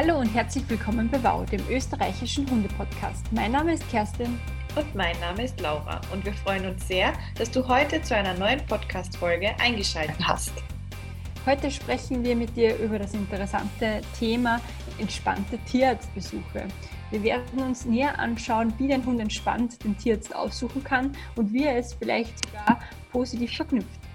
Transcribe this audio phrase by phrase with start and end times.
[0.00, 3.32] Hallo und herzlich willkommen bei WOW, dem österreichischen Hundepodcast.
[3.32, 4.38] Mein Name ist Kerstin.
[4.76, 8.32] Und mein Name ist Laura und wir freuen uns sehr, dass du heute zu einer
[8.34, 10.52] neuen Podcast-Folge eingeschaltet hast.
[11.44, 14.60] Heute sprechen wir mit dir über das interessante Thema
[14.98, 16.68] entspannte Tierarztbesuche.
[17.10, 21.64] Wir werden uns näher anschauen, wie dein Hund entspannt den Tierarzt aussuchen kann und wie
[21.64, 22.78] er es vielleicht sogar
[23.10, 24.07] positiv verknüpft.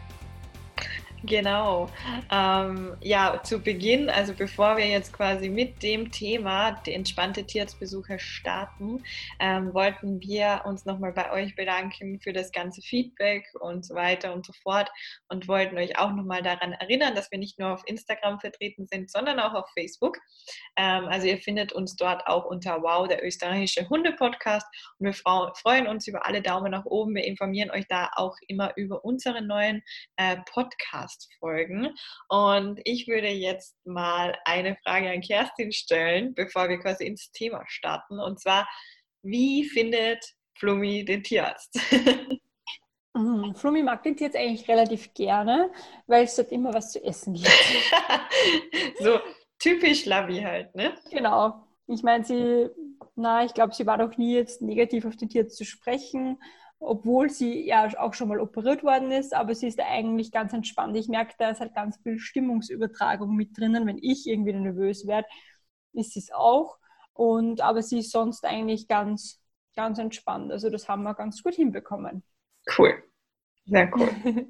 [1.25, 1.89] Genau.
[2.29, 8.19] Ähm, ja, zu Beginn, also bevor wir jetzt quasi mit dem Thema die entspannte Tierarztbesuche
[8.19, 9.01] starten,
[9.39, 14.33] ähm, wollten wir uns nochmal bei euch bedanken für das ganze Feedback und so weiter
[14.33, 14.91] und so fort
[15.29, 19.09] und wollten euch auch nochmal daran erinnern, dass wir nicht nur auf Instagram vertreten sind,
[19.09, 20.17] sondern auch auf Facebook.
[20.75, 24.67] Ähm, also ihr findet uns dort auch unter Wow, der österreichische Hunde-Podcast
[24.99, 27.15] und wir freuen uns über alle Daumen nach oben.
[27.15, 29.81] Wir informieren euch da auch immer über unsere neuen
[30.17, 31.12] äh, Podcasts.
[31.13, 31.89] Podcast-Folgen.
[32.29, 37.63] Und ich würde jetzt mal eine Frage an Kerstin stellen, bevor wir quasi ins Thema
[37.67, 38.19] starten.
[38.19, 38.67] Und zwar,
[39.21, 40.23] wie findet
[40.57, 41.79] Flummi den Tierarzt?
[43.15, 43.53] Mhm.
[43.53, 45.71] Flummi mag den Tierarzt eigentlich relativ gerne,
[46.07, 47.47] weil es dort immer was zu essen gibt.
[48.99, 49.19] so
[49.59, 50.95] typisch Lavi halt, ne?
[51.11, 51.63] Genau.
[51.85, 52.71] Ich meine, sie,
[53.15, 56.39] na, ich glaube, sie war doch nie jetzt negativ auf den Tierarzt zu sprechen
[56.79, 60.95] obwohl sie ja auch schon mal operiert worden ist, aber sie ist eigentlich ganz entspannt.
[60.97, 63.87] Ich merke, da ist halt ganz viel Stimmungsübertragung mit drinnen.
[63.87, 65.27] Wenn ich irgendwie nervös werde,
[65.93, 66.77] ist sie es auch.
[67.13, 69.41] Und, aber sie ist sonst eigentlich ganz,
[69.75, 70.51] ganz entspannt.
[70.51, 72.23] Also das haben wir ganz gut hinbekommen.
[72.77, 73.03] Cool.
[73.65, 74.09] Sehr cool.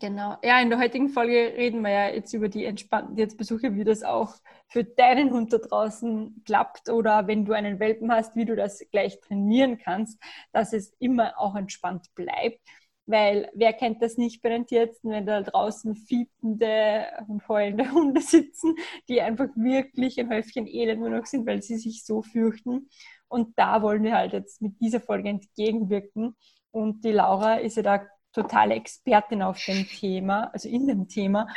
[0.00, 0.36] Genau.
[0.42, 4.02] Ja, in der heutigen Folge reden wir ja jetzt über die entspannten Tierarztbesuche, wie das
[4.02, 4.34] auch
[4.68, 8.84] für deinen Hund da draußen klappt oder wenn du einen Welpen hast, wie du das
[8.90, 12.60] gleich trainieren kannst, dass es immer auch entspannt bleibt.
[13.06, 18.20] Weil wer kennt das nicht bei den Tierärzten, wenn da draußen fiepende und heulende Hunde
[18.20, 18.74] sitzen,
[19.08, 22.88] die einfach wirklich ein Häufchen Elend nur noch sind, weil sie sich so fürchten.
[23.28, 26.36] Und da wollen wir halt jetzt mit dieser Folge entgegenwirken.
[26.72, 31.48] Und die Laura ist ja da totale Expertin auf dem Thema, also in dem Thema.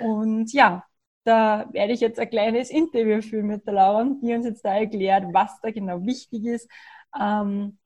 [0.00, 0.84] Und ja,
[1.24, 4.74] da werde ich jetzt ein kleines Interview führen mit der Laura, die uns jetzt da
[4.76, 6.70] erklärt, was da genau wichtig ist.
[7.18, 7.78] Ähm,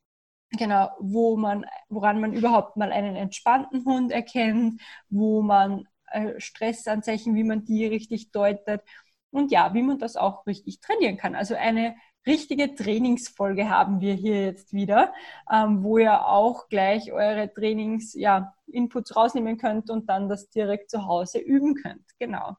[0.50, 7.34] genau, wo man, woran man überhaupt mal einen entspannten Hund erkennt, wo man äh, Stressanzeichen,
[7.34, 8.82] wie man die richtig deutet
[9.30, 11.34] und ja, wie man das auch richtig trainieren kann.
[11.34, 11.94] Also eine
[12.26, 15.12] richtige Trainingsfolge haben wir hier jetzt wieder,
[15.52, 20.90] ähm, wo ihr auch gleich eure Trainings, ja, Inputs rausnehmen könnt und dann das direkt
[20.90, 22.04] zu Hause üben könnt.
[22.18, 22.56] Genau.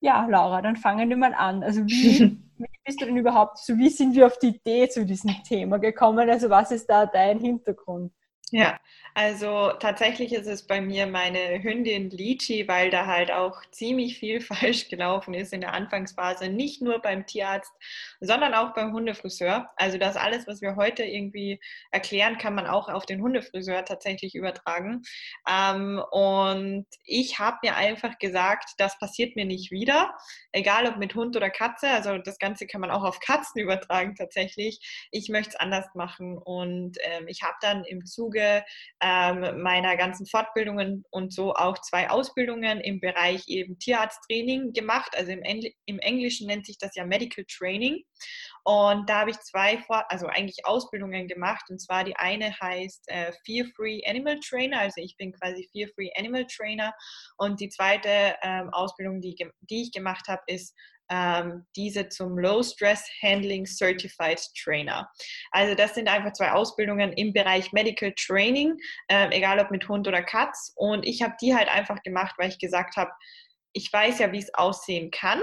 [0.00, 1.62] Ja, Laura, dann fangen wir mal an.
[1.62, 5.04] Also wie, wie bist du denn überhaupt, so wie sind wir auf die Idee zu
[5.04, 6.30] diesem Thema gekommen?
[6.30, 8.12] Also was ist da dein Hintergrund?
[8.52, 8.80] Ja,
[9.14, 14.40] also tatsächlich ist es bei mir meine Hündin Lichi, weil da halt auch ziemlich viel
[14.40, 17.72] falsch gelaufen ist in der Anfangsphase, nicht nur beim Tierarzt,
[18.20, 19.70] sondern auch beim Hundefriseur.
[19.76, 21.60] Also das alles, was wir heute irgendwie
[21.92, 25.02] erklären, kann man auch auf den Hundefriseur tatsächlich übertragen.
[25.48, 30.14] Ähm, und ich habe mir einfach gesagt, das passiert mir nicht wieder,
[30.52, 31.88] egal ob mit Hund oder Katze.
[31.90, 35.08] Also das Ganze kann man auch auf Katzen übertragen tatsächlich.
[35.10, 38.64] Ich möchte es anders machen und ähm, ich habe dann im Zuge Zuge
[39.00, 45.10] ähm, meiner ganzen Fortbildungen und so auch zwei Ausbildungen im Bereich eben Tierarzttraining gemacht.
[45.16, 48.02] Also im, Engl im Englischen nennt sich das ja Medical Training.
[48.64, 51.64] Und da habe ich zwei, also eigentlich Ausbildungen gemacht.
[51.70, 54.80] Und zwar die eine heißt äh, Fear Free Animal Trainer.
[54.80, 56.92] Also ich bin quasi Fear Free Animal Trainer.
[57.36, 60.74] Und die zweite ähm, Ausbildung, die, die ich gemacht habe, ist
[61.10, 65.10] ähm, diese zum Low Stress Handling Certified Trainer.
[65.50, 68.76] Also das sind einfach zwei Ausbildungen im Bereich Medical Training,
[69.08, 70.72] äh, egal ob mit Hund oder Katz.
[70.76, 73.10] Und ich habe die halt einfach gemacht, weil ich gesagt habe,
[73.72, 75.40] ich weiß ja, wie es aussehen kann.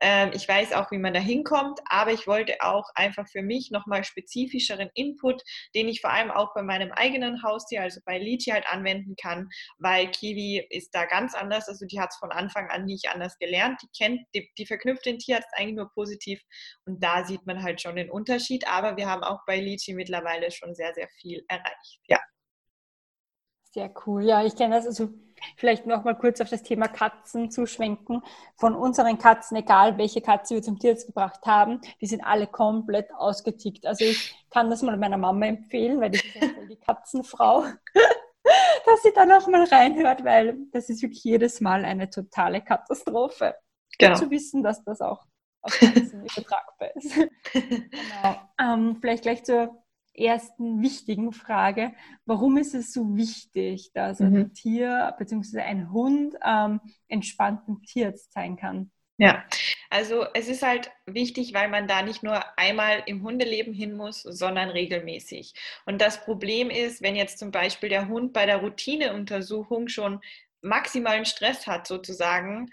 [0.00, 3.70] Ähm, ich weiß auch, wie man da hinkommt, aber ich wollte auch einfach für mich
[3.70, 5.42] nochmal spezifischeren Input,
[5.74, 9.48] den ich vor allem auch bei meinem eigenen Haustier, also bei Lichi halt anwenden kann,
[9.78, 11.68] weil Kiwi ist da ganz anders.
[11.68, 13.80] Also die hat es von Anfang an nicht anders gelernt.
[13.82, 16.40] Die kennt, die, die verknüpft den Tierarzt eigentlich nur positiv
[16.86, 18.66] und da sieht man halt schon den Unterschied.
[18.68, 22.00] Aber wir haben auch bei Lichi mittlerweile schon sehr, sehr viel erreicht.
[22.08, 22.18] Ja.
[23.72, 24.24] Sehr cool.
[24.24, 24.86] Ja, ich kenne das.
[24.86, 25.10] Also
[25.56, 28.22] vielleicht noch mal kurz auf das Thema Katzen zuschwenken.
[28.56, 33.12] Von unseren Katzen, egal welche Katze wir zum Tierarzt gebracht haben, die sind alle komplett
[33.14, 33.86] ausgetickt.
[33.86, 37.62] Also ich kann das mal meiner Mama empfehlen, weil die ist ja die Katzenfrau,
[38.86, 43.54] dass sie da noch mal reinhört, weil das ist wirklich jedes Mal eine totale Katastrophe.
[43.98, 44.16] Genau.
[44.16, 45.24] Zu wissen, dass das auch
[45.62, 47.14] auf Katzen übertragbar ist.
[47.52, 48.36] genau.
[48.58, 49.80] Ähm, vielleicht gleich zur
[50.14, 51.92] ersten wichtigen Frage.
[52.26, 54.36] Warum ist es so wichtig, dass mhm.
[54.36, 55.60] ein Tier bzw.
[55.60, 58.90] ein Hund ähm, entspannt ein Tierarzt sein kann?
[59.18, 59.44] Ja,
[59.90, 64.22] also es ist halt wichtig, weil man da nicht nur einmal im Hundeleben hin muss,
[64.22, 65.52] sondern regelmäßig.
[65.84, 70.20] Und das Problem ist, wenn jetzt zum Beispiel der Hund bei der Routineuntersuchung schon
[70.62, 72.70] maximalen Stress hat sozusagen,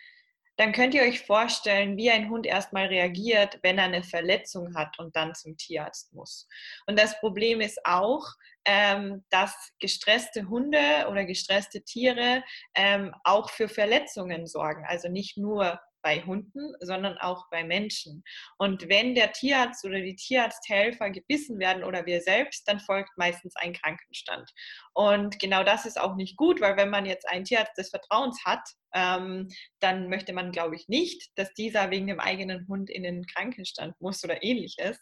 [0.58, 4.98] dann könnt ihr euch vorstellen, wie ein Hund erstmal reagiert, wenn er eine Verletzung hat
[5.00, 6.48] und dann zum Tierarzt muss.
[6.88, 8.26] Und das Problem ist auch,
[8.66, 12.44] ähm, dass gestresste Hunde oder gestresste Tiere
[12.76, 14.84] ähm, auch für Verletzungen sorgen.
[14.88, 18.24] Also nicht nur bei Hunden, sondern auch bei Menschen.
[18.58, 23.56] Und wenn der Tierarzt oder die Tierarzthelfer gebissen werden oder wir selbst, dann folgt meistens
[23.56, 24.50] ein Krankenstand.
[24.94, 28.44] Und genau das ist auch nicht gut, weil wenn man jetzt einen Tierarzt des Vertrauens
[28.46, 28.62] hat,
[28.94, 29.50] ähm,
[29.80, 34.00] dann möchte man, glaube ich, nicht, dass dieser wegen dem eigenen Hund in den Krankenstand
[34.00, 34.98] muss oder ähnliches.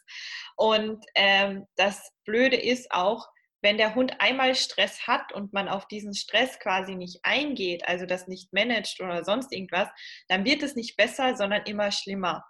[0.56, 3.26] Und ähm, das Blöde ist auch,
[3.66, 8.06] wenn der Hund einmal Stress hat und man auf diesen Stress quasi nicht eingeht, also
[8.06, 9.88] das nicht managt oder sonst irgendwas,
[10.28, 12.44] dann wird es nicht besser, sondern immer schlimmer.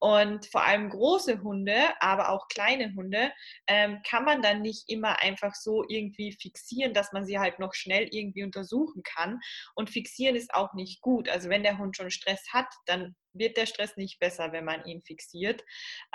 [0.00, 3.32] Und vor allem große Hunde, aber auch kleine Hunde,
[3.66, 7.74] ähm, kann man dann nicht immer einfach so irgendwie fixieren, dass man sie halt noch
[7.74, 9.40] schnell irgendwie untersuchen kann.
[9.74, 11.28] Und fixieren ist auch nicht gut.
[11.28, 14.84] Also wenn der Hund schon Stress hat, dann wird der Stress nicht besser, wenn man
[14.86, 15.64] ihn fixiert.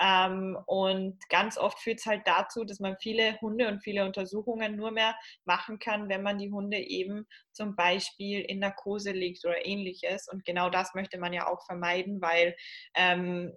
[0.00, 4.76] Ähm, und ganz oft führt es halt dazu, dass man viele Hunde und viele Untersuchungen
[4.76, 9.64] nur mehr machen kann, wenn man die Hunde eben zum Beispiel in Narkose legt oder
[9.64, 10.28] ähnliches.
[10.28, 12.56] Und genau das möchte man ja auch vermeiden, weil
[12.94, 13.52] ähm,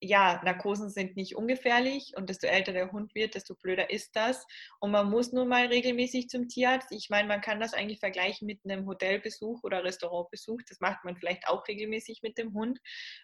[0.00, 4.46] ja, Narkosen sind nicht ungefährlich und desto älter der Hund wird, desto blöder ist das.
[4.80, 6.90] Und man muss nun mal regelmäßig zum Tierarzt.
[6.90, 10.60] Ich meine, man kann das eigentlich vergleichen mit einem Hotelbesuch oder Restaurantbesuch.
[10.68, 12.78] Das macht man vielleicht auch regelmäßig mit dem Hund.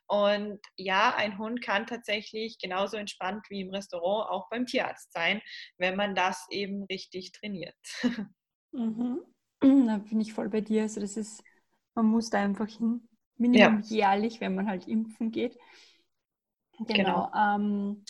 [0.06, 5.40] Und ja, ein Hund kann tatsächlich genauso entspannt wie im Restaurant auch beim Tierarzt sein,
[5.78, 7.76] wenn man das eben richtig trainiert.
[8.73, 9.20] Mhm.
[9.61, 10.82] Da bin ich voll bei dir.
[10.82, 11.43] Also das ist,
[11.94, 13.08] man muss da einfach hin.
[13.38, 14.12] Minimum ja.
[14.12, 15.56] jährlich, wenn man halt impfen geht.
[16.78, 17.31] Genau.
[17.31, 17.31] genau.
[17.34, 18.05] Ähm,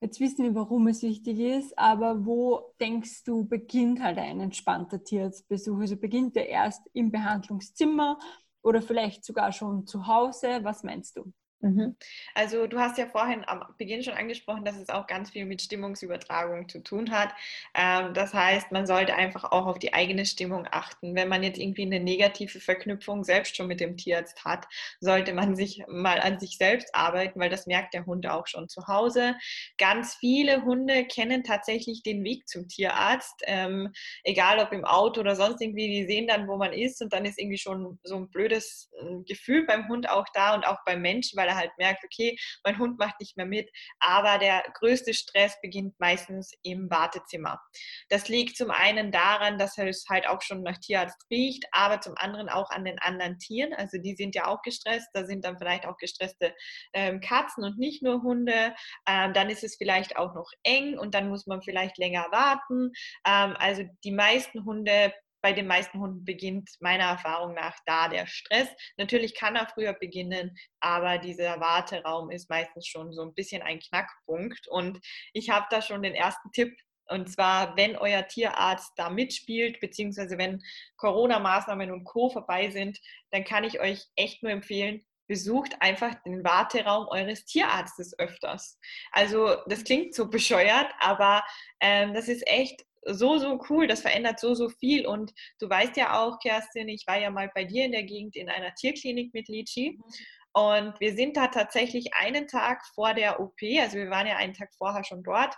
[0.00, 5.02] jetzt wissen wir, warum es wichtig ist, aber wo denkst du, beginnt halt ein entspannter
[5.02, 5.80] Tierarztbesuch?
[5.80, 8.18] Also beginnt er erst im Behandlungszimmer
[8.62, 10.60] oder vielleicht sogar schon zu Hause?
[10.62, 11.32] Was meinst du?
[11.62, 11.94] Mhm.
[12.34, 15.60] Also du hast ja vorhin am Beginn schon angesprochen, dass es auch ganz viel mit
[15.60, 17.34] Stimmungsübertragung zu tun hat.
[17.74, 21.14] Ähm, das heißt, man sollte einfach auch auf die eigene Stimmung achten.
[21.14, 24.66] Wenn man jetzt irgendwie eine negative Verknüpfung selbst schon mit dem Tierarzt hat,
[25.00, 28.70] sollte man sich mal an sich selbst arbeiten, weil das merkt der Hund auch schon
[28.70, 29.36] zu Hause.
[29.76, 33.92] Ganz viele Hunde kennen tatsächlich den Weg zum Tierarzt, ähm,
[34.24, 37.26] egal ob im Auto oder sonst irgendwie, die sehen dann, wo man ist und dann
[37.26, 41.02] ist irgendwie schon so ein blödes äh, Gefühl beim Hund auch da und auch beim
[41.02, 43.70] Menschen, weil er halt merkt, okay, mein Hund macht nicht mehr mit.
[43.98, 47.60] Aber der größte Stress beginnt meistens im Wartezimmer.
[48.08, 52.14] Das liegt zum einen daran, dass es halt auch schon nach Tierarzt riecht, aber zum
[52.16, 53.72] anderen auch an den anderen Tieren.
[53.74, 55.08] Also die sind ja auch gestresst.
[55.12, 56.54] Da sind dann vielleicht auch gestresste
[56.92, 58.74] ähm, Katzen und nicht nur Hunde.
[59.06, 62.92] Ähm, dann ist es vielleicht auch noch eng und dann muss man vielleicht länger warten.
[63.26, 68.26] Ähm, also die meisten Hunde bei den meisten Hunden beginnt meiner Erfahrung nach da der
[68.26, 68.68] Stress.
[68.96, 73.80] Natürlich kann er früher beginnen, aber dieser Warteraum ist meistens schon so ein bisschen ein
[73.80, 74.68] Knackpunkt.
[74.68, 75.00] Und
[75.32, 76.76] ich habe da schon den ersten Tipp.
[77.08, 80.62] Und zwar, wenn euer Tierarzt da mitspielt, beziehungsweise wenn
[80.96, 82.30] Corona-Maßnahmen und Co.
[82.30, 83.00] vorbei sind,
[83.32, 88.80] dann kann ich euch echt nur empfehlen, besucht einfach den Warteraum eures Tierarztes öfters.
[89.12, 91.44] Also das klingt so bescheuert, aber
[91.80, 95.06] ähm, das ist echt so, so cool, das verändert so, so viel.
[95.06, 98.36] Und du weißt ja auch, Kerstin, ich war ja mal bei dir in der Gegend
[98.36, 99.98] in einer Tierklinik mit Lichi.
[99.98, 100.04] Mhm.
[100.52, 104.54] Und wir sind da tatsächlich einen Tag vor der OP, also wir waren ja einen
[104.54, 105.54] Tag vorher schon dort,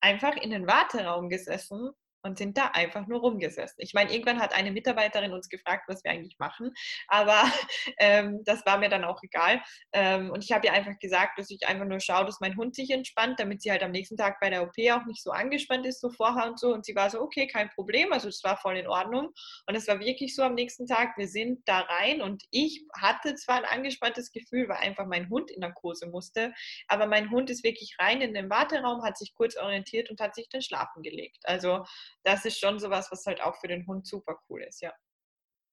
[0.00, 1.90] einfach in den Warteraum gesessen
[2.26, 3.76] und sind da einfach nur rumgesessen.
[3.78, 6.72] Ich meine, irgendwann hat eine Mitarbeiterin uns gefragt, was wir eigentlich machen,
[7.08, 7.42] aber
[7.98, 9.62] ähm, das war mir dann auch egal.
[9.92, 12.74] Ähm, und ich habe ihr einfach gesagt, dass ich einfach nur schaue, dass mein Hund
[12.74, 15.86] sich entspannt, damit sie halt am nächsten Tag bei der OP auch nicht so angespannt
[15.86, 16.72] ist, so vorher und so.
[16.72, 19.32] Und sie war so, okay, kein Problem, also es war voll in Ordnung.
[19.66, 23.34] Und es war wirklich so am nächsten Tag, wir sind da rein und ich hatte
[23.34, 26.52] zwar ein angespanntes Gefühl, weil einfach mein Hund in Narkose musste,
[26.88, 30.34] aber mein Hund ist wirklich rein in den Warteraum, hat sich kurz orientiert und hat
[30.34, 31.38] sich dann schlafen gelegt.
[31.44, 31.84] Also
[32.22, 34.92] das ist schon sowas, was halt auch für den Hund super cool ist, ja.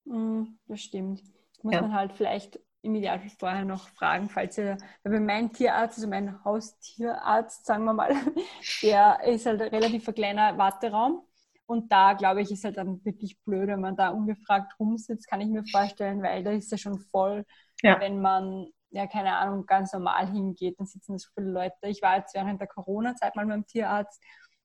[0.04, 1.22] Mm, das stimmt.
[1.62, 1.80] Muss ja.
[1.80, 6.44] man halt vielleicht im Idealfall vorher noch fragen, falls ihr, weil mein Tierarzt, also mein
[6.44, 8.10] Haustierarzt, sagen wir mal,
[8.82, 11.26] der ist halt relativ ein kleiner Warteraum.
[11.66, 15.40] Und da, glaube ich, ist halt dann wirklich blöd, wenn man da ungefragt rumsitzt, kann
[15.40, 17.46] ich mir vorstellen, weil da ist ja schon voll,
[17.82, 17.98] ja.
[18.00, 21.74] wenn man, ja, keine Ahnung, ganz normal hingeht, dann sitzen da so viele Leute.
[21.84, 24.22] Ich war jetzt während der Corona-Zeit mal beim Tierarzt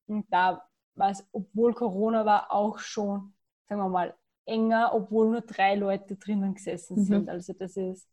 [0.08, 0.62] und da
[1.00, 3.34] war es, obwohl Corona war, auch schon,
[3.68, 4.14] sagen wir mal,
[4.46, 7.04] enger, obwohl nur drei Leute drinnen gesessen mhm.
[7.04, 7.30] sind.
[7.30, 8.08] Also das ist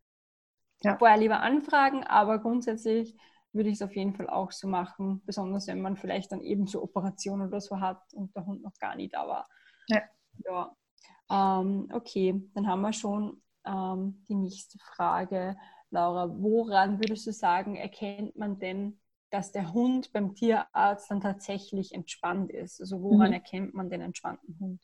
[0.83, 0.97] ja.
[0.97, 3.17] vorher lieber anfragen, aber grundsätzlich
[3.53, 6.67] würde ich es auf jeden Fall auch so machen, besonders wenn man vielleicht dann eben
[6.67, 9.49] so Operationen oder so hat und der Hund noch gar nicht da war.
[9.89, 10.03] Ja.
[10.45, 10.77] ja.
[11.31, 15.57] Ähm, okay, dann haben wir schon ähm, die nächste Frage.
[15.91, 21.93] Laura, woran würdest du sagen, erkennt man denn, dass der Hund beim Tierarzt dann tatsächlich
[21.93, 22.81] entspannt ist?
[22.81, 23.35] Also woran mhm.
[23.35, 24.81] erkennt man den entspannten Hund?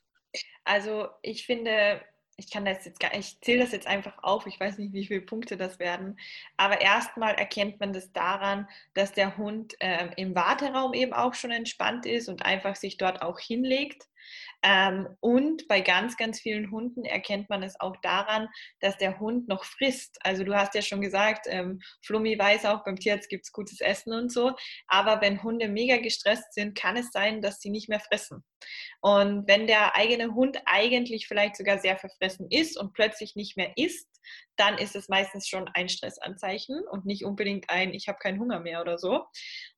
[0.65, 2.01] Also ich finde,
[2.37, 5.07] ich kann das jetzt gar ich zähle das jetzt einfach auf, ich weiß nicht, wie
[5.07, 6.19] viele Punkte das werden,
[6.57, 11.51] aber erstmal erkennt man das daran, dass der Hund äh, im Warteraum eben auch schon
[11.51, 14.09] entspannt ist und einfach sich dort auch hinlegt.
[14.63, 18.49] Ähm, und bei ganz, ganz vielen Hunden erkennt man es auch daran,
[18.81, 20.19] dass der Hund noch frisst.
[20.25, 23.81] Also du hast ja schon gesagt, ähm, Flummi weiß auch, beim Tierarzt gibt es gutes
[23.81, 24.53] Essen und so.
[24.87, 28.45] Aber wenn Hunde mega gestresst sind, kann es sein, dass sie nicht mehr fressen.
[29.01, 33.73] Und wenn der eigene Hund eigentlich vielleicht sogar sehr verfressen ist und plötzlich nicht mehr
[33.77, 34.09] isst,
[34.57, 38.61] dann ist es meistens schon ein Stressanzeichen und nicht unbedingt ein, ich habe keinen Hunger
[38.61, 39.25] mehr oder so.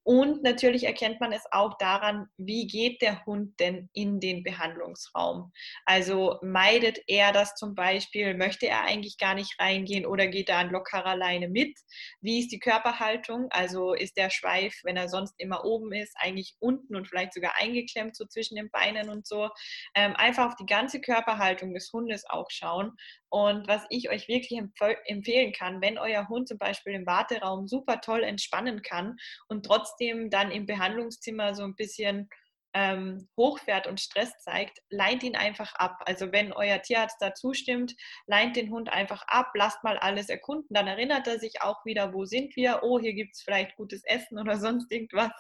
[0.05, 5.51] Und natürlich erkennt man es auch daran, wie geht der Hund denn in den Behandlungsraum.
[5.87, 10.59] Also meidet er das zum Beispiel, möchte er eigentlich gar nicht reingehen oder geht er
[10.59, 11.79] an lockerer Leine mit?
[12.21, 13.49] Wie ist die Körperhaltung?
[13.51, 17.55] Also ist der Schweif, wenn er sonst immer oben ist, eigentlich unten und vielleicht sogar
[17.59, 19.49] eingeklemmt so zwischen den Beinen und so.
[19.95, 22.93] Ähm, einfach auf die ganze Körperhaltung des Hundes auch schauen.
[23.31, 24.61] Und was ich euch wirklich
[25.07, 29.17] empfehlen kann, wenn euer Hund zum Beispiel im Warteraum super toll entspannen kann
[29.49, 32.29] und trotzdem dann im Behandlungszimmer so ein bisschen
[32.77, 35.97] ähm, hochfährt und Stress zeigt, leint ihn einfach ab.
[36.07, 37.95] Also wenn euer Tierarzt da zustimmt,
[38.27, 42.13] leint den Hund einfach ab, lasst mal alles erkunden, dann erinnert er sich auch wieder,
[42.13, 45.31] wo sind wir, oh, hier gibt es vielleicht gutes Essen oder sonst irgendwas.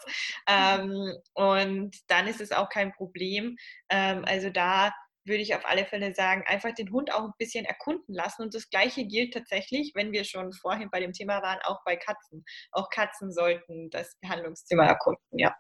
[0.47, 3.57] Ähm, und dann ist es auch kein Problem.
[3.91, 4.93] Ähm, also da
[5.25, 8.43] würde ich auf alle Fälle sagen, einfach den Hund auch ein bisschen erkunden lassen.
[8.43, 11.97] Und das Gleiche gilt tatsächlich, wenn wir schon vorhin bei dem Thema waren, auch bei
[11.97, 12.45] Katzen.
[12.73, 15.55] Auch Katzen sollten das Behandlungszimmer erkunden, ja.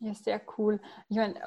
[0.00, 0.80] Ja, sehr cool.
[1.08, 1.40] Ich meine,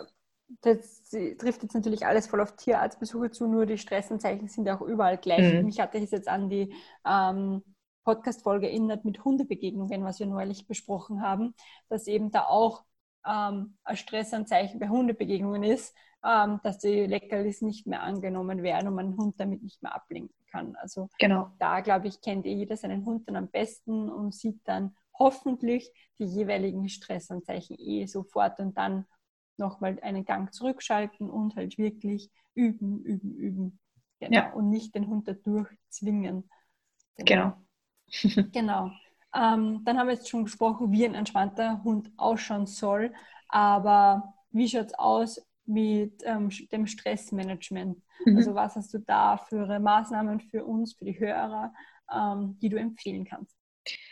[0.61, 5.17] das trifft jetzt natürlich alles voll auf Tierarztbesuche zu, nur die Stressanzeichen sind auch überall
[5.17, 5.53] gleich.
[5.53, 5.65] Mhm.
[5.65, 6.73] Mich hatte ich jetzt an die
[7.05, 7.63] ähm,
[8.03, 11.55] Podcast-Folge erinnert mit Hundebegegnungen, was wir neulich besprochen haben,
[11.89, 12.83] dass eben da auch
[13.25, 15.95] ähm, ein Stressanzeichen bei Hundebegegnungen ist,
[16.25, 19.93] ähm, dass die Leckerlis nicht mehr angenommen werden und man den Hund damit nicht mehr
[19.93, 20.75] ablenken kann.
[20.77, 21.51] Also genau.
[21.59, 25.91] da, glaube ich, kennt eh jeder seinen Hund dann am besten und sieht dann hoffentlich
[26.19, 29.05] die jeweiligen Stressanzeichen eh sofort und dann
[29.57, 33.79] nochmal einen Gang zurückschalten und halt wirklich üben, üben, üben.
[34.19, 34.35] Genau.
[34.35, 34.53] Ja.
[34.53, 36.49] Und nicht den Hund dadurch zwingen.
[37.17, 37.53] Genau.
[38.07, 38.47] Genau.
[38.51, 38.91] genau.
[39.35, 43.13] Ähm, dann haben wir jetzt schon gesprochen, wie ein entspannter Hund ausschauen soll.
[43.49, 48.01] Aber wie schaut es aus mit ähm, dem Stressmanagement?
[48.25, 48.37] Mhm.
[48.37, 51.73] Also was hast du da für Maßnahmen für uns, für die Hörer,
[52.13, 53.55] ähm, die du empfehlen kannst?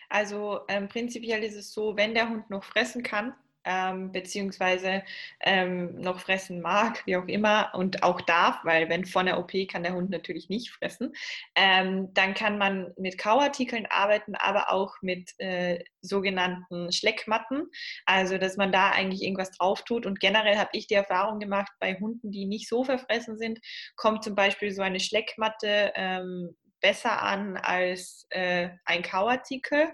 [0.09, 3.33] Also ähm, prinzipiell ist es so, wenn der Hund noch fressen kann,
[3.65, 5.03] ähm, beziehungsweise
[5.41, 9.51] ähm, noch fressen mag, wie auch immer, und auch darf, weil wenn vor der OP
[9.69, 11.13] kann der Hund natürlich nicht fressen,
[11.55, 17.69] ähm, dann kann man mit Kauartikeln arbeiten, aber auch mit äh, sogenannten Schleckmatten,
[18.05, 20.05] also dass man da eigentlich irgendwas drauf tut.
[20.05, 23.59] Und generell habe ich die Erfahrung gemacht, bei Hunden, die nicht so verfressen sind,
[23.95, 29.93] kommt zum Beispiel so eine Schleckmatte ähm, besser an als äh, ein Kauartikel.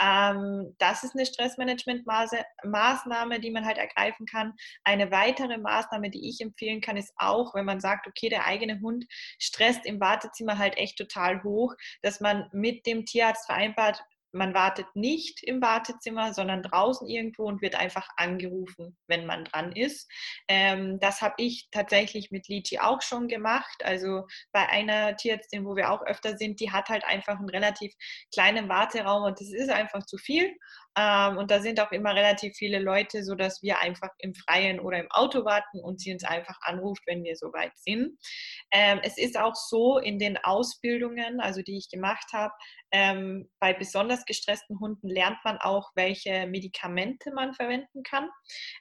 [0.00, 4.52] Ähm, das ist eine Stressmanagement-Maßnahme, die man halt ergreifen kann.
[4.84, 8.80] Eine weitere Maßnahme, die ich empfehlen kann, ist auch, wenn man sagt, okay, der eigene
[8.80, 9.06] Hund
[9.38, 14.86] stresst im Wartezimmer halt echt total hoch, dass man mit dem Tierarzt vereinbart, man wartet
[14.94, 20.10] nicht im Wartezimmer, sondern draußen irgendwo und wird einfach angerufen, wenn man dran ist.
[20.48, 23.84] Ähm, das habe ich tatsächlich mit Liti auch schon gemacht.
[23.84, 27.92] Also bei einer Tierärztin, wo wir auch öfter sind, die hat halt einfach einen relativ
[28.32, 30.56] kleinen Warteraum und das ist einfach zu viel.
[30.96, 34.98] Ähm, und da sind auch immer relativ viele Leute, sodass wir einfach im Freien oder
[34.98, 38.18] im Auto warten und sie uns einfach anruft, wenn wir soweit sind.
[38.72, 42.52] Ähm, es ist auch so in den Ausbildungen, also die ich gemacht habe,
[42.92, 48.30] ähm, bei besonders gestressten Hunden lernt man auch, welche Medikamente man verwenden kann.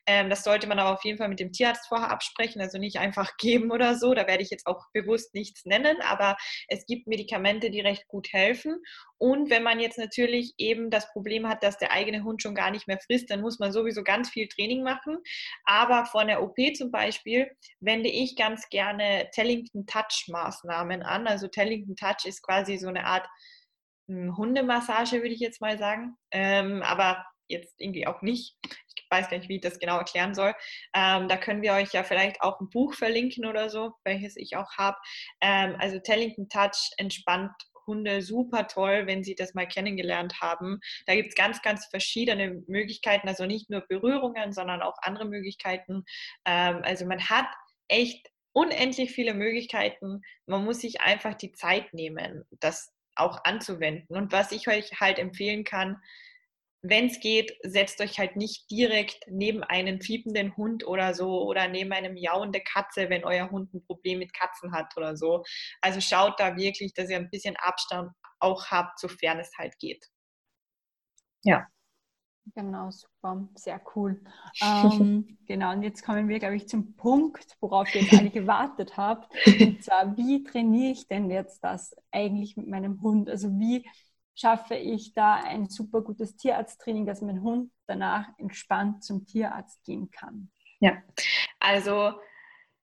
[0.05, 2.97] Ähm, das sollte man aber auf jeden Fall mit dem Tierarzt vorher absprechen, also nicht
[2.97, 4.13] einfach geben oder so.
[4.13, 8.31] Da werde ich jetzt auch bewusst nichts nennen, aber es gibt Medikamente, die recht gut
[8.31, 8.77] helfen.
[9.17, 12.71] Und wenn man jetzt natürlich eben das Problem hat, dass der eigene Hund schon gar
[12.71, 15.17] nicht mehr frisst, dann muss man sowieso ganz viel Training machen.
[15.63, 21.27] Aber vor einer OP zum Beispiel wende ich ganz gerne Tellington Touch Maßnahmen an.
[21.27, 23.27] Also Tellington Touch ist quasi so eine Art
[24.07, 26.15] hm, Hundemassage, würde ich jetzt mal sagen.
[26.31, 28.57] Ähm, aber jetzt irgendwie auch nicht.
[28.95, 30.53] Ich weiß gar nicht, wie ich das genau erklären soll.
[30.93, 34.55] Ähm, da können wir euch ja vielleicht auch ein Buch verlinken oder so, welches ich
[34.55, 34.97] auch habe.
[35.41, 37.51] Ähm, also Tellington Touch entspannt
[37.87, 40.79] Hunde super toll, wenn sie das mal kennengelernt haben.
[41.05, 46.03] Da gibt es ganz, ganz verschiedene Möglichkeiten, also nicht nur Berührungen, sondern auch andere Möglichkeiten.
[46.45, 47.47] Ähm, also man hat
[47.87, 50.21] echt unendlich viele Möglichkeiten.
[50.45, 54.15] Man muss sich einfach die Zeit nehmen, das auch anzuwenden.
[54.15, 55.97] Und was ich euch halt empfehlen kann,
[56.89, 61.67] wenn es geht, setzt euch halt nicht direkt neben einen fiependen Hund oder so oder
[61.67, 65.43] neben eine miauende Katze, wenn euer Hund ein Problem mit Katzen hat oder so.
[65.81, 70.05] Also schaut da wirklich, dass ihr ein bisschen Abstand auch habt, sofern es halt geht.
[71.43, 71.67] Ja.
[72.53, 74.21] Genau, super, sehr cool.
[74.61, 78.95] Ähm, genau, und jetzt kommen wir, glaube ich, zum Punkt, worauf ihr jetzt alle gewartet
[78.97, 79.33] habt.
[79.59, 83.29] Und zwar, wie trainiere ich denn jetzt das eigentlich mit meinem Hund?
[83.29, 83.85] Also wie
[84.35, 90.11] schaffe ich da ein super gutes Tierarzttraining, dass mein Hund danach entspannt zum Tierarzt gehen
[90.11, 90.49] kann?
[90.79, 91.01] Ja,
[91.59, 92.13] also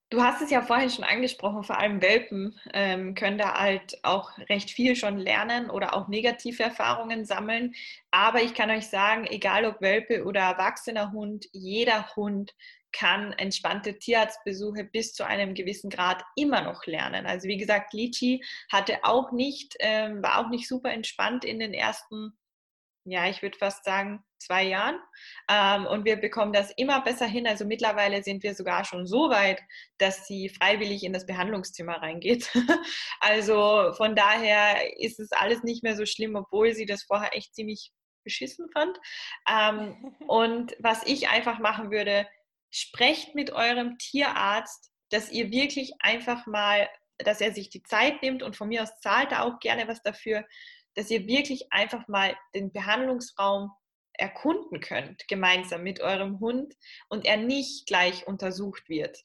[0.09, 4.37] du hast es ja vorhin schon angesprochen, vor allem Welpen ähm, können da halt auch
[4.49, 7.73] recht viel schon lernen oder auch negative Erfahrungen sammeln.
[8.11, 12.55] Aber ich kann euch sagen, egal ob Welpe oder erwachsener Hund, jeder Hund
[12.93, 17.25] kann entspannte Tierarztbesuche bis zu einem gewissen Grad immer noch lernen.
[17.25, 21.73] Also wie gesagt, Lichi hatte auch nicht, ähm, war auch nicht super entspannt in den
[21.73, 22.37] ersten,
[23.05, 24.99] ja, ich würde fast sagen, zwei Jahren.
[25.49, 27.47] Ähm, und wir bekommen das immer besser hin.
[27.47, 29.61] Also mittlerweile sind wir sogar schon so weit,
[29.97, 32.49] dass sie freiwillig in das Behandlungszimmer reingeht.
[33.19, 37.55] also von daher ist es alles nicht mehr so schlimm, obwohl sie das vorher echt
[37.55, 37.91] ziemlich
[38.23, 38.97] beschissen fand.
[39.49, 42.27] Ähm, und was ich einfach machen würde,
[42.73, 46.89] sprecht mit eurem Tierarzt, dass ihr wirklich einfach mal,
[47.19, 50.01] dass er sich die Zeit nimmt und von mir aus zahlt er auch gerne was
[50.01, 50.45] dafür,
[50.95, 53.71] dass ihr wirklich einfach mal den Behandlungsraum
[54.13, 56.73] erkunden könnt, gemeinsam mit eurem Hund
[57.09, 59.23] und er nicht gleich untersucht wird.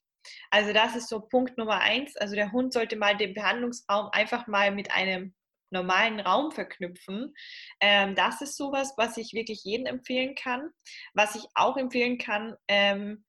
[0.50, 2.16] Also das ist so Punkt Nummer eins.
[2.16, 5.34] Also der Hund sollte mal den Behandlungsraum einfach mal mit einem
[5.70, 7.34] normalen Raum verknüpfen.
[7.80, 10.70] Ähm, das ist sowas, was ich wirklich jedem empfehlen kann.
[11.14, 13.24] Was ich auch empfehlen kann, ähm,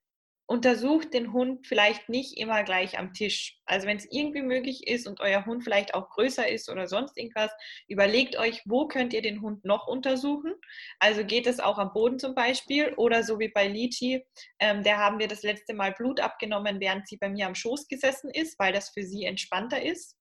[0.50, 3.60] untersucht den Hund vielleicht nicht immer gleich am Tisch.
[3.66, 7.16] Also wenn es irgendwie möglich ist und euer Hund vielleicht auch größer ist oder sonst
[7.18, 7.52] irgendwas,
[7.88, 10.56] überlegt euch, wo könnt ihr den Hund noch untersuchen.
[10.98, 14.26] Also geht es auch am Boden zum Beispiel oder so wie bei Lichi,
[14.58, 17.88] ähm, der haben wir das letzte Mal Blut abgenommen, während sie bei mir am Schoß
[17.88, 20.18] gesessen ist, weil das für sie entspannter ist.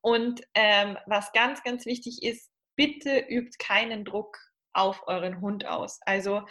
[0.00, 4.36] Und ähm, was ganz, ganz wichtig ist, bitte übt keinen Druck
[4.72, 6.00] auf euren Hund aus.
[6.04, 6.42] Also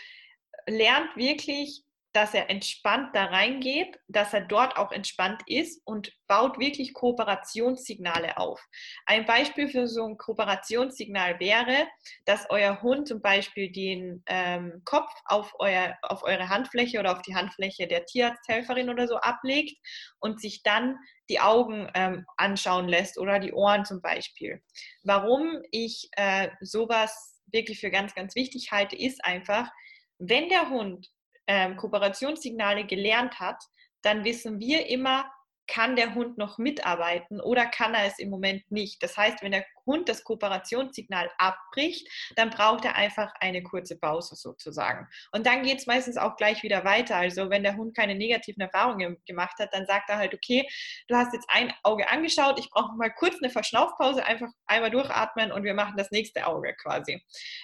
[0.65, 6.59] lernt wirklich dass er entspannt da reingeht, dass er dort auch entspannt ist und baut
[6.59, 8.61] wirklich Kooperationssignale auf.
[9.05, 11.87] Ein Beispiel für so ein Kooperationssignal wäre,
[12.25, 17.21] dass euer Hund zum Beispiel den ähm, Kopf auf, euer, auf eure Handfläche oder auf
[17.21, 19.77] die Handfläche der Tierarzthelferin oder so ablegt
[20.19, 20.97] und sich dann
[21.29, 24.61] die Augen ähm, anschauen lässt oder die Ohren zum Beispiel.
[25.03, 29.69] Warum ich äh, sowas wirklich für ganz, ganz wichtig halte, ist einfach,
[30.17, 31.09] wenn der Hund
[31.51, 33.61] ähm, Kooperationssignale gelernt hat,
[34.03, 35.29] dann wissen wir immer,
[35.67, 39.03] kann der Hund noch mitarbeiten oder kann er es im Moment nicht.
[39.03, 44.35] Das heißt, wenn der Hund das Kooperationssignal abbricht, dann braucht er einfach eine kurze Pause
[44.35, 45.07] sozusagen.
[45.31, 47.15] Und dann geht es meistens auch gleich wieder weiter.
[47.17, 50.67] Also wenn der Hund keine negativen Erfahrungen gemacht hat, dann sagt er halt, okay,
[51.07, 55.51] du hast jetzt ein Auge angeschaut, ich brauche mal kurz eine Verschnaufpause, einfach einmal durchatmen
[55.51, 57.21] und wir machen das nächste Auge quasi.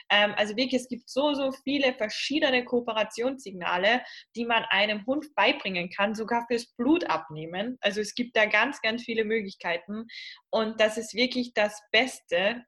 [0.09, 4.01] Ähm, also wirklich, es gibt so, so viele verschiedene Kooperationssignale,
[4.35, 7.77] die man einem Hund beibringen kann, sogar fürs Blut abnehmen.
[7.81, 10.07] Also es gibt da ganz, ganz viele Möglichkeiten
[10.49, 12.06] und das ist wirklich das Beste,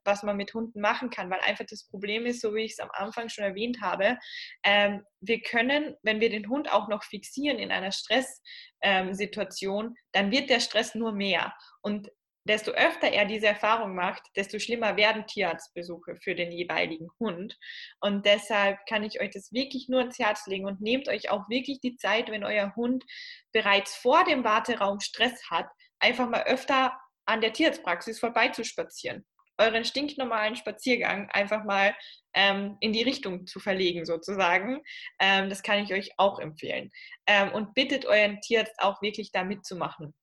[0.04, 2.80] was man mit Hunden machen kann, weil einfach das Problem ist, so wie ich es
[2.80, 4.18] am Anfang schon erwähnt habe,
[4.64, 10.32] ähm, wir können, wenn wir den Hund auch noch fixieren in einer Stresssituation, ähm, dann
[10.32, 11.54] wird der Stress nur mehr.
[11.82, 12.10] Und
[12.50, 17.58] desto öfter er diese Erfahrung macht, desto schlimmer werden Tierarztbesuche für den jeweiligen Hund.
[18.02, 21.48] Und deshalb kann ich euch das wirklich nur ins Herz legen und nehmt euch auch
[21.50, 23.04] wirklich die Zeit, wenn euer Hund
[23.52, 25.68] bereits vor dem Warteraum Stress hat,
[26.00, 26.98] einfach mal öfter
[27.30, 29.26] an der Tierarztpraxis vorbeizuspazieren.
[29.58, 31.94] Euren stinknormalen Spaziergang einfach mal
[32.34, 34.82] ähm, in die Richtung zu verlegen, sozusagen.
[35.20, 36.92] Ähm, das kann ich euch auch empfehlen.
[37.28, 40.14] Ähm, und bittet euren Tierarzt auch wirklich da mitzumachen.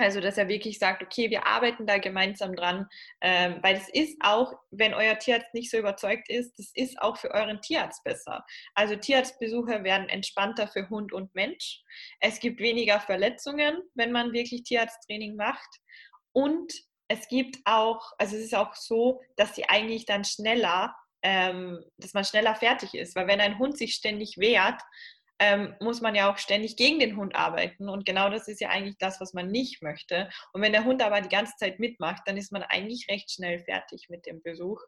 [0.00, 2.86] Also, dass er wirklich sagt, okay, wir arbeiten da gemeinsam dran,
[3.20, 7.18] ähm, weil es ist auch, wenn euer Tierarzt nicht so überzeugt ist, das ist auch
[7.18, 8.42] für euren Tierarzt besser.
[8.74, 11.82] Also Tierarztbesuche werden entspannter für Hund und Mensch.
[12.18, 15.68] Es gibt weniger Verletzungen, wenn man wirklich Tierarzttraining macht.
[16.32, 16.72] Und
[17.08, 22.14] es gibt auch, also es ist auch so, dass sie eigentlich dann schneller, ähm, dass
[22.14, 23.16] man schneller fertig ist.
[23.16, 24.80] Weil wenn ein Hund sich ständig wehrt,
[25.40, 27.88] ähm, muss man ja auch ständig gegen den Hund arbeiten.
[27.88, 30.30] Und genau das ist ja eigentlich das, was man nicht möchte.
[30.52, 33.58] Und wenn der Hund aber die ganze Zeit mitmacht, dann ist man eigentlich recht schnell
[33.58, 34.80] fertig mit dem Besuch.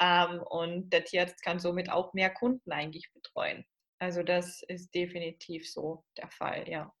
[0.00, 3.66] Ähm, und der Tierarzt kann somit auch mehr Kunden eigentlich betreuen.
[3.98, 6.94] Also das ist definitiv so der Fall, ja.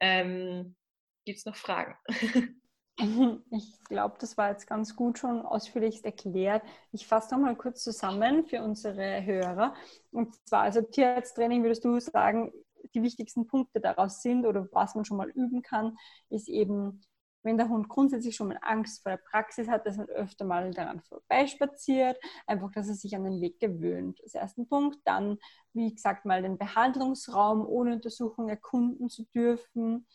[0.00, 0.76] Ähm,
[1.24, 1.94] Gibt es noch Fragen?
[3.50, 6.62] Ich glaube, das war jetzt ganz gut schon ausführlich erklärt.
[6.92, 9.74] Ich fasse noch mal kurz zusammen für unsere Hörer.
[10.10, 12.52] Und zwar, also Tierarzttraining, würdest du sagen,
[12.94, 15.96] die wichtigsten Punkte daraus sind oder was man schon mal üben kann,
[16.30, 17.02] ist eben,
[17.42, 20.72] wenn der Hund grundsätzlich schon mal Angst vor der Praxis hat, dass man öfter mal
[20.72, 24.18] daran vorbeispaziert, einfach, dass er sich an den Weg gewöhnt.
[24.24, 24.98] Das erste Punkt.
[25.04, 25.38] Dann,
[25.72, 30.06] wie gesagt, mal den Behandlungsraum ohne Untersuchung erkunden zu dürfen.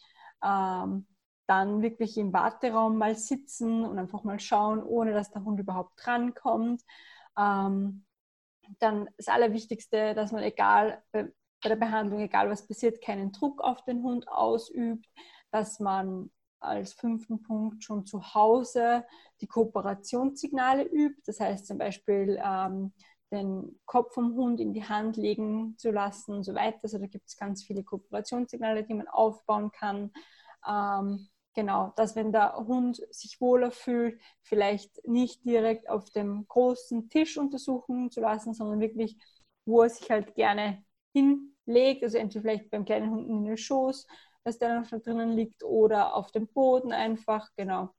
[0.44, 1.08] Ähm,
[1.48, 5.94] dann wirklich im Warteraum mal sitzen und einfach mal schauen, ohne dass der Hund überhaupt
[5.98, 6.82] drankommt.
[7.38, 8.06] Ähm,
[8.80, 11.32] dann das Allerwichtigste, dass man egal bei,
[11.64, 15.08] der Behandlung, egal was passiert, keinen Druck auf den Hund ausübt,
[15.52, 16.30] dass man
[16.60, 19.06] als fünften Punkt schon zu Hause
[19.42, 21.22] die Kooperationssignale übt.
[21.26, 22.94] Das heißt zum Beispiel ähm,
[23.32, 26.80] den Kopf vom Hund in die Hand legen zu lassen und so weiter.
[26.84, 30.12] Also da gibt es ganz viele Kooperationssignale, die man aufbauen kann.
[30.68, 37.10] Ähm, genau, dass wenn der Hund sich wohler fühlt, vielleicht nicht direkt auf dem großen
[37.10, 39.18] Tisch untersuchen zu lassen, sondern wirklich,
[39.66, 44.08] wo er sich halt gerne hinlegt, also entweder vielleicht beim kleinen Hund in den Schoß,
[44.44, 47.90] dass der noch drinnen liegt oder auf dem Boden einfach, genau.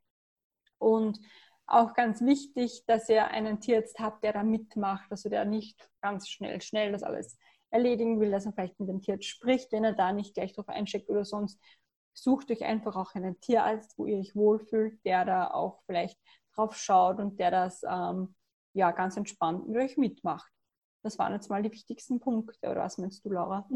[0.79, 1.19] Und
[1.67, 6.29] auch ganz wichtig, dass ihr einen Tierarzt habt, der da mitmacht, also der nicht ganz
[6.29, 7.39] schnell, schnell das alles
[7.71, 10.69] erledigen will, dass er vielleicht mit dem Tierarzt spricht, wenn er da nicht gleich drauf
[10.69, 11.59] einsteckt oder sonst
[12.15, 16.19] sucht euch einfach auch einen Tierarzt, wo ihr euch wohlfühlt, der da auch vielleicht
[16.55, 18.35] drauf schaut und der das ähm,
[18.73, 20.51] ja ganz entspannt mit euch mitmacht.
[21.03, 23.69] Das waren jetzt mal die wichtigsten Punkte, oder was meinst du, Laura?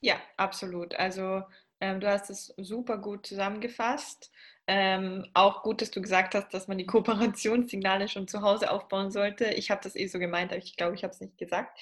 [0.00, 0.94] Ja, absolut.
[0.96, 1.42] Also
[1.80, 4.32] ähm, du hast es super gut zusammengefasst.
[4.66, 9.10] Ähm, auch gut, dass du gesagt hast, dass man die Kooperationssignale schon zu Hause aufbauen
[9.10, 9.46] sollte.
[9.46, 11.78] Ich habe das eh so gemeint, aber ich glaube, ich habe es nicht gesagt.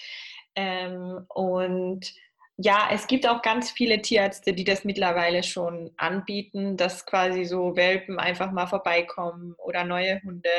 [0.55, 2.15] Ähm, und
[2.63, 7.75] ja, es gibt auch ganz viele Tierärzte, die das mittlerweile schon anbieten, dass quasi so
[7.75, 10.51] Welpen einfach mal vorbeikommen oder neue Hunde.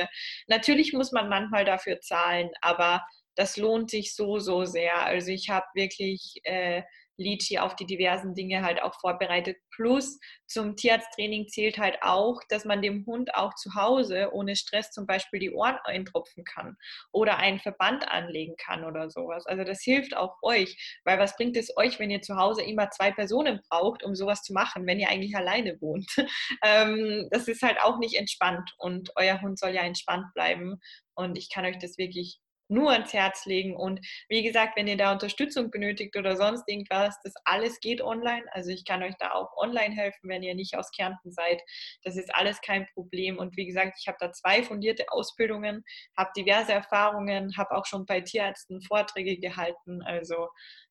[0.48, 5.06] Natürlich muss man manchmal dafür zahlen, aber das lohnt sich so, so sehr.
[5.06, 6.82] Also ich habe wirklich äh,
[7.22, 9.58] Lichi auf die diversen Dinge halt auch vorbereitet.
[9.74, 14.92] Plus zum Tierarzttraining zählt halt auch, dass man dem Hund auch zu Hause ohne Stress
[14.92, 16.76] zum Beispiel die Ohren eintropfen kann
[17.12, 19.46] oder einen Verband anlegen kann oder sowas.
[19.46, 22.90] Also das hilft auch euch, weil was bringt es euch, wenn ihr zu Hause immer
[22.90, 26.12] zwei Personen braucht, um sowas zu machen, wenn ihr eigentlich alleine wohnt?
[26.64, 30.80] ähm, das ist halt auch nicht entspannt und euer Hund soll ja entspannt bleiben.
[31.16, 32.40] Und ich kann euch das wirklich
[32.72, 33.76] nur ans Herz legen.
[33.76, 38.44] Und wie gesagt, wenn ihr da Unterstützung benötigt oder sonst irgendwas, das alles geht online.
[38.52, 41.62] Also ich kann euch da auch online helfen, wenn ihr nicht aus Kärnten seid.
[42.04, 43.38] Das ist alles kein Problem.
[43.38, 45.84] Und wie gesagt, ich habe da zwei fundierte Ausbildungen,
[46.18, 50.02] habe diverse Erfahrungen, habe auch schon bei Tierärzten Vorträge gehalten.
[50.04, 50.48] Also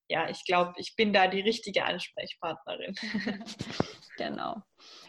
[0.08, 2.94] ja, ich glaube, ich bin da die richtige Ansprechpartnerin.
[4.18, 4.60] genau.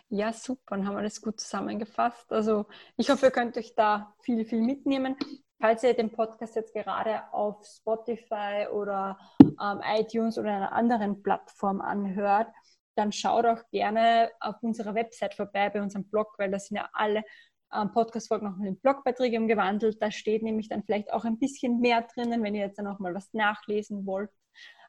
[0.09, 0.77] Ja, super.
[0.77, 2.31] Dann haben wir das gut zusammengefasst.
[2.31, 5.17] Also ich hoffe, ihr könnt euch da viel, viel mitnehmen.
[5.61, 11.81] Falls ihr den Podcast jetzt gerade auf Spotify oder ähm, iTunes oder einer anderen Plattform
[11.81, 12.47] anhört,
[12.95, 16.89] dann schaut auch gerne auf unserer Website vorbei, bei unserem Blog, weil da sind ja
[16.93, 17.23] alle
[17.73, 20.01] ähm, Podcast-Folgen noch in Blogbeiträge umgewandelt.
[20.01, 22.97] Da steht nämlich dann vielleicht auch ein bisschen mehr drinnen, wenn ihr jetzt dann noch
[22.97, 24.31] mal was nachlesen wollt.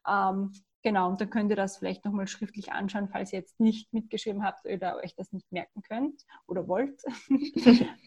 [0.08, 3.60] Ähm, genau, und dann könnt ihr das vielleicht noch mal schriftlich anschauen, falls ihr jetzt
[3.60, 7.02] nicht mitgeschrieben habt oder euch das nicht merken könnt oder wollt.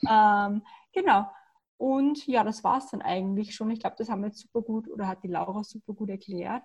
[0.10, 1.28] ähm, genau.
[1.78, 3.70] Und ja, das war es dann eigentlich schon.
[3.72, 6.64] Ich glaube, das haben wir jetzt super gut oder hat die Laura super gut erklärt.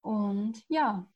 [0.00, 1.06] Und ja,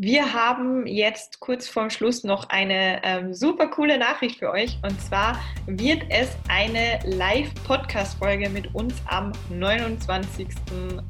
[0.00, 4.78] wir haben jetzt kurz vorm Schluss noch eine ähm, super coole Nachricht für euch.
[4.84, 10.46] Und zwar wird es eine Live-Podcast-Folge mit uns am 29.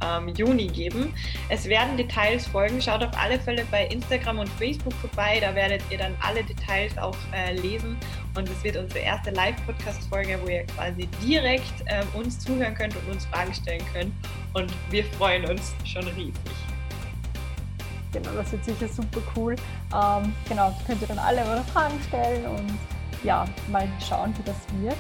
[0.03, 1.13] Ähm, Juni geben.
[1.51, 2.81] Es werden Details folgen.
[2.81, 5.39] Schaut auf alle Fälle bei Instagram und Facebook vorbei.
[5.39, 7.95] Da werdet ihr dann alle Details auch äh, lesen.
[8.37, 13.13] Und es wird unsere erste Live-Podcast-Folge, wo ihr quasi direkt ähm, uns zuhören könnt und
[13.13, 14.15] uns Fragen stellen könnt.
[14.55, 16.78] Und wir freuen uns schon riesig.
[18.13, 19.57] Genau, das wird sicher super cool.
[19.95, 22.79] Ähm, genau, könnt ihr dann alle eure Fragen stellen und
[23.23, 24.97] ja, mal schauen, wie das wird.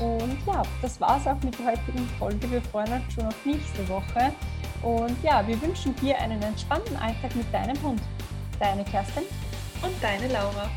[0.00, 2.50] Und ja, das war es auch mit der heutigen Folge.
[2.50, 4.32] Wir freuen uns schon auf nächste Woche.
[4.82, 8.00] Und ja, wir wünschen dir einen entspannten Alltag mit deinem Hund.
[8.60, 9.24] Deine Kerstin
[9.82, 10.70] und deine Laura.